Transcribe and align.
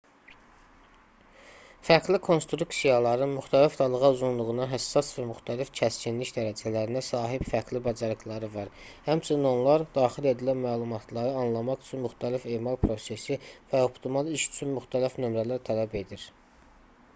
fərqli 1.87 2.19
konstruksiyaların 2.27 3.33
müxtəlif 3.39 3.75
dalğa-uzunluğuna 3.81 4.65
həssas 4.71 5.11
və 5.17 5.25
müxtəlif 5.33 5.69
kəskinlik 5.79 6.31
dərəcələrinə 6.37 7.03
sahib 7.09 7.45
fərqli 7.51 7.83
bacarıqları 7.89 8.49
var 8.57 8.71
həmçinin 9.09 9.47
onlar 9.51 9.85
daxil 10.01 10.29
edilən 10.31 10.63
məlumatları 10.65 11.35
anlamaq 11.43 11.87
üçün 11.87 12.03
müxtəlif 12.07 12.49
emal 12.57 12.79
prosesi 12.87 13.37
və 13.75 13.83
optimal 13.91 14.33
iş 14.39 14.47
üçün 14.53 14.73
müxtəlif 14.79 15.21
nömrələr 15.27 15.67
tələb 15.69 15.99
edir 16.05 16.29